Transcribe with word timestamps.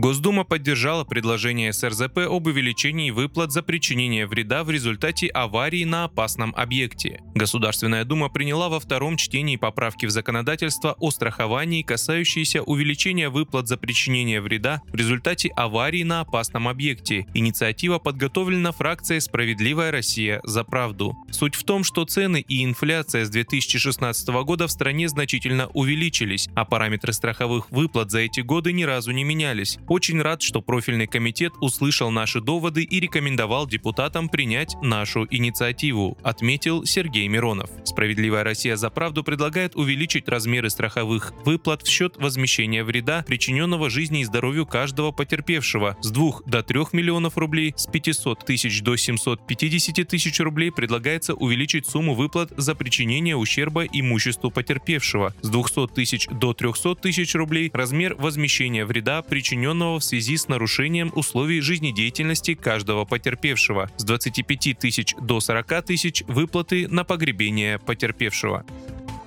Госдума 0.00 0.44
поддержала 0.44 1.04
предложение 1.04 1.74
СРЗП 1.74 2.20
об 2.20 2.46
увеличении 2.46 3.10
выплат 3.10 3.52
за 3.52 3.62
причинение 3.62 4.26
вреда 4.26 4.64
в 4.64 4.70
результате 4.70 5.26
аварии 5.26 5.84
на 5.84 6.04
опасном 6.04 6.54
объекте. 6.56 7.20
Государственная 7.34 8.06
Дума 8.06 8.30
приняла 8.30 8.70
во 8.70 8.80
втором 8.80 9.18
чтении 9.18 9.56
поправки 9.56 10.06
в 10.06 10.10
законодательство 10.10 10.96
о 10.98 11.10
страховании, 11.10 11.82
касающиеся 11.82 12.62
увеличения 12.62 13.28
выплат 13.28 13.68
за 13.68 13.76
причинение 13.76 14.40
вреда 14.40 14.80
в 14.88 14.94
результате 14.94 15.50
аварии 15.50 16.02
на 16.02 16.20
опасном 16.20 16.68
объекте. 16.68 17.26
Инициатива 17.34 17.98
подготовлена 17.98 18.72
фракцией 18.72 19.20
«Справедливая 19.20 19.90
Россия 19.90 20.40
за 20.44 20.64
правду». 20.64 21.14
Суть 21.30 21.56
в 21.56 21.64
том, 21.64 21.84
что 21.84 22.06
цены 22.06 22.40
и 22.40 22.64
инфляция 22.64 23.26
с 23.26 23.28
2016 23.28 24.28
года 24.44 24.66
в 24.66 24.70
стране 24.70 25.10
значительно 25.10 25.66
увеличились, 25.74 26.48
а 26.54 26.64
параметры 26.64 27.12
страховых 27.12 27.70
выплат 27.70 28.10
за 28.10 28.20
эти 28.20 28.40
годы 28.40 28.72
ни 28.72 28.84
разу 28.84 29.10
не 29.10 29.24
менялись. 29.24 29.78
Очень 29.90 30.22
рад, 30.22 30.40
что 30.40 30.62
профильный 30.62 31.08
комитет 31.08 31.52
услышал 31.60 32.12
наши 32.12 32.40
доводы 32.40 32.84
и 32.84 33.00
рекомендовал 33.00 33.66
депутатам 33.66 34.28
принять 34.28 34.76
нашу 34.80 35.26
инициативу, 35.28 36.16
отметил 36.22 36.84
Сергей 36.84 37.26
Миронов. 37.26 37.70
Справедливая 37.82 38.44
Россия 38.44 38.76
за 38.76 38.88
правду 38.88 39.24
предлагает 39.24 39.74
увеличить 39.74 40.28
размеры 40.28 40.70
страховых 40.70 41.32
выплат 41.44 41.82
в 41.82 41.90
счет 41.90 42.16
возмещения 42.18 42.84
вреда, 42.84 43.24
причиненного 43.26 43.90
жизни 43.90 44.20
и 44.20 44.24
здоровью 44.24 44.64
каждого 44.64 45.10
потерпевшего 45.10 45.96
с 46.00 46.12
2 46.12 46.42
до 46.46 46.62
3 46.62 46.78
миллионов 46.92 47.36
рублей, 47.36 47.74
с 47.76 47.88
500 47.88 48.46
тысяч 48.46 48.82
до 48.82 48.94
750 48.94 50.06
тысяч 50.06 50.38
рублей 50.38 50.70
предлагается 50.70 51.34
увеличить 51.34 51.88
сумму 51.88 52.14
выплат 52.14 52.52
за 52.56 52.76
причинение 52.76 53.34
ущерба 53.34 53.86
имуществу 53.86 54.52
потерпевшего, 54.52 55.34
с 55.42 55.48
200 55.48 55.88
тысяч 55.88 56.28
до 56.28 56.54
300 56.54 56.94
тысяч 56.94 57.34
рублей 57.34 57.72
размер 57.74 58.14
возмещения 58.14 58.86
вреда, 58.86 59.22
причиненного 59.22 59.69
причиненного 59.70 60.00
в 60.00 60.04
связи 60.04 60.36
с 60.36 60.48
нарушением 60.48 61.12
условий 61.14 61.60
жизнедеятельности 61.60 62.54
каждого 62.54 63.04
потерпевшего, 63.04 63.88
с 63.96 64.04
25 64.04 64.78
тысяч 64.78 65.14
до 65.20 65.40
40 65.40 65.84
тысяч 65.84 66.24
выплаты 66.26 66.88
на 66.88 67.04
погребение 67.04 67.78
потерпевшего. 67.78 68.64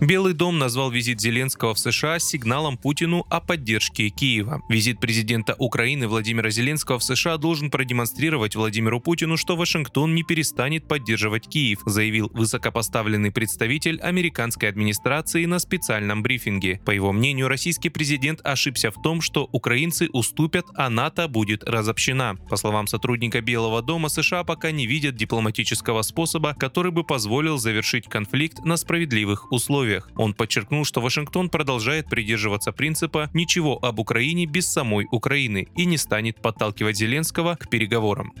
Белый 0.00 0.34
дом 0.34 0.58
назвал 0.58 0.90
визит 0.90 1.22
Зеленского 1.22 1.72
в 1.74 1.78
США 1.78 2.18
сигналом 2.18 2.76
Путину 2.76 3.24
о 3.30 3.40
поддержке 3.40 4.10
Киева. 4.10 4.60
Визит 4.68 5.00
президента 5.00 5.54
Украины 5.58 6.06
Владимира 6.06 6.50
Зеленского 6.50 6.98
в 6.98 7.02
США 7.02 7.38
должен 7.38 7.70
продемонстрировать 7.70 8.56
Владимиру 8.56 9.00
Путину, 9.00 9.38
что 9.38 9.56
Вашингтон 9.56 10.14
не 10.14 10.22
перестанет 10.22 10.86
поддерживать 10.86 11.48
Киев, 11.48 11.80
заявил 11.86 12.30
высокопоставленный 12.34 13.30
представитель 13.30 13.98
американской 14.00 14.68
администрации 14.68 15.46
на 15.46 15.58
специальном 15.58 16.22
брифинге. 16.22 16.78
По 16.84 16.90
его 16.90 17.12
мнению, 17.12 17.48
российский 17.48 17.88
президент 17.88 18.40
ошибся 18.44 18.90
в 18.90 19.00
том, 19.02 19.22
что 19.22 19.48
украинцы 19.50 20.10
уступят, 20.12 20.66
а 20.74 20.90
НАТО 20.90 21.26
будет 21.26 21.64
разобщена. 21.64 22.36
По 22.50 22.56
словам 22.56 22.86
сотрудника 22.86 23.40
Белого 23.40 23.80
дома, 23.80 24.10
США 24.10 24.44
пока 24.44 24.72
не 24.72 24.86
видят 24.86 25.16
дипломатического 25.16 26.02
способа, 26.02 26.52
который 26.52 26.92
бы 26.92 27.02
позволил 27.02 27.56
завершить 27.56 28.08
конфликт 28.08 28.62
на 28.62 28.76
справедливых 28.76 29.50
условиях 29.50 29.85
условиях. 29.86 30.10
Он 30.16 30.34
подчеркнул, 30.34 30.84
что 30.84 31.00
Вашингтон 31.00 31.48
продолжает 31.48 32.08
придерживаться 32.08 32.72
принципа 32.72 33.30
«ничего 33.32 33.78
об 33.82 33.98
Украине 33.98 34.46
без 34.46 34.66
самой 34.66 35.06
Украины» 35.10 35.68
и 35.76 35.84
не 35.86 35.98
станет 35.98 36.36
подталкивать 36.40 36.96
Зеленского 36.96 37.56
к 37.56 37.68
переговорам. 37.68 38.32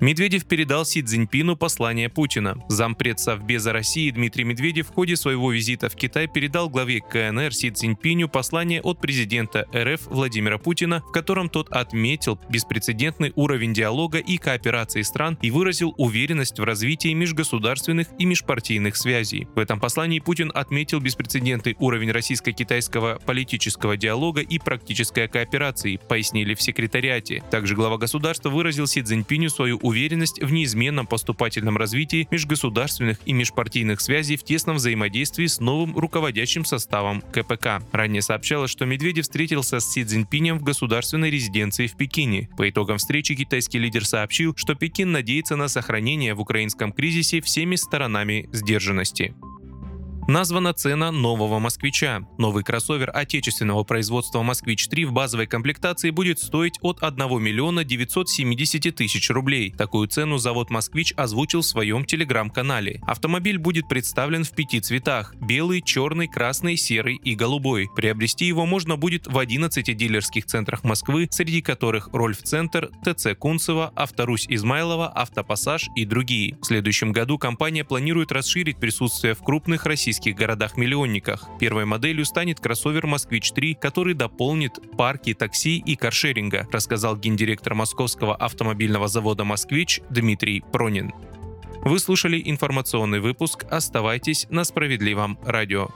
Медведев 0.00 0.46
передал 0.46 0.86
Си 0.86 1.02
Цзиньпину 1.02 1.56
послание 1.56 2.08
Путина. 2.08 2.56
Зампред 2.68 3.20
Совбеза 3.20 3.74
России 3.74 4.10
Дмитрий 4.10 4.44
Медведев 4.44 4.88
в 4.88 4.94
ходе 4.94 5.14
своего 5.14 5.52
визита 5.52 5.90
в 5.90 5.94
Китай 5.94 6.26
передал 6.26 6.70
главе 6.70 7.00
КНР 7.00 7.52
Си 7.52 7.70
Цзиньпиню 7.70 8.30
послание 8.30 8.80
от 8.80 8.98
президента 8.98 9.66
РФ 9.74 10.06
Владимира 10.06 10.56
Путина, 10.56 11.02
в 11.06 11.12
котором 11.12 11.50
тот 11.50 11.68
отметил 11.68 12.40
беспрецедентный 12.48 13.34
уровень 13.36 13.74
диалога 13.74 14.16
и 14.16 14.38
кооперации 14.38 15.02
стран 15.02 15.36
и 15.42 15.50
выразил 15.50 15.94
уверенность 15.98 16.58
в 16.58 16.64
развитии 16.64 17.12
межгосударственных 17.12 18.08
и 18.18 18.24
межпартийных 18.24 18.96
связей. 18.96 19.48
В 19.54 19.58
этом 19.58 19.80
послании 19.80 20.20
Путин 20.20 20.50
отметил 20.54 21.00
беспрецедентный 21.00 21.76
уровень 21.78 22.10
российско-китайского 22.10 23.18
политического 23.26 23.98
диалога 23.98 24.40
и 24.40 24.58
практической 24.58 25.28
кооперации, 25.28 26.00
пояснили 26.08 26.54
в 26.54 26.62
секретариате. 26.62 27.44
Также 27.50 27.74
глава 27.74 27.98
государства 27.98 28.48
выразил 28.48 28.86
Си 28.86 29.02
Цзиньпиню 29.02 29.50
свою 29.50 29.78
уверенность 29.90 30.40
в 30.40 30.50
неизменном 30.50 31.06
поступательном 31.06 31.76
развитии 31.76 32.26
межгосударственных 32.30 33.18
и 33.26 33.32
межпартийных 33.32 34.00
связей 34.00 34.36
в 34.36 34.44
тесном 34.44 34.76
взаимодействии 34.76 35.46
с 35.46 35.60
новым 35.60 35.96
руководящим 35.98 36.64
составом 36.64 37.22
КПК. 37.32 37.82
Ранее 37.92 38.22
сообщалось, 38.22 38.70
что 38.70 38.86
Медведев 38.86 39.24
встретился 39.24 39.80
с 39.80 39.92
Си 39.92 40.04
Цзиньпинем 40.04 40.58
в 40.58 40.62
государственной 40.62 41.30
резиденции 41.30 41.86
в 41.86 41.96
Пекине. 41.96 42.48
По 42.56 42.68
итогам 42.68 42.98
встречи 42.98 43.34
китайский 43.34 43.78
лидер 43.78 44.06
сообщил, 44.06 44.54
что 44.56 44.74
Пекин 44.74 45.12
надеется 45.12 45.56
на 45.56 45.68
сохранение 45.68 46.34
в 46.34 46.40
украинском 46.40 46.92
кризисе 46.92 47.40
всеми 47.40 47.76
сторонами 47.76 48.48
сдержанности. 48.52 49.34
Названа 50.30 50.72
цена 50.72 51.10
нового 51.10 51.58
«Москвича». 51.58 52.20
Новый 52.38 52.62
кроссовер 52.62 53.10
отечественного 53.12 53.82
производства 53.82 54.42
«Москвич-3» 54.42 55.06
в 55.06 55.12
базовой 55.12 55.48
комплектации 55.48 56.10
будет 56.10 56.38
стоить 56.38 56.78
от 56.82 57.02
1 57.02 57.42
миллиона 57.42 57.82
970 57.82 58.94
тысяч 58.94 59.28
рублей. 59.30 59.72
Такую 59.72 60.06
цену 60.06 60.38
завод 60.38 60.70
«Москвич» 60.70 61.12
озвучил 61.16 61.62
в 61.62 61.66
своем 61.66 62.04
телеграм-канале. 62.04 63.00
Автомобиль 63.08 63.58
будет 63.58 63.88
представлен 63.88 64.44
в 64.44 64.52
пяти 64.52 64.78
цветах– 64.78 65.34
белый, 65.40 65.82
черный, 65.82 66.28
красный, 66.28 66.76
серый 66.76 67.16
и 67.16 67.34
голубой. 67.34 67.88
Приобрести 67.96 68.44
его 68.44 68.66
можно 68.66 68.96
будет 68.96 69.26
в 69.26 69.36
11 69.36 69.96
дилерских 69.96 70.46
центрах 70.46 70.84
Москвы, 70.84 71.26
среди 71.32 71.60
которых 71.60 72.08
Рольф-центр, 72.12 72.92
ТЦ 73.04 73.34
Кунцево, 73.36 73.92
Авторусь 73.96 74.46
Измайлова, 74.48 75.10
Автопассаж 75.12 75.88
и 75.96 76.04
другие. 76.04 76.56
В 76.62 76.66
следующем 76.66 77.10
году 77.10 77.36
компания 77.36 77.82
планирует 77.82 78.30
расширить 78.30 78.78
присутствие 78.78 79.34
в 79.34 79.42
крупных 79.42 79.86
российских 79.86 80.19
российских 80.20 80.36
городах-миллионниках. 80.36 81.48
Первой 81.58 81.86
моделью 81.86 82.26
станет 82.26 82.60
кроссовер 82.60 83.06
«Москвич-3», 83.06 83.74
который 83.74 84.12
дополнит 84.14 84.72
парки 84.96 85.32
такси 85.32 85.78
и 85.78 85.96
каршеринга, 85.96 86.68
рассказал 86.70 87.16
гендиректор 87.16 87.74
московского 87.74 88.36
автомобильного 88.36 89.08
завода 89.08 89.44
«Москвич» 89.44 90.00
Дмитрий 90.10 90.62
Пронин. 90.72 91.12
Вы 91.82 91.98
слушали 91.98 92.42
информационный 92.44 93.20
выпуск. 93.20 93.64
Оставайтесь 93.70 94.46
на 94.50 94.64
справедливом 94.64 95.38
радио. 95.42 95.88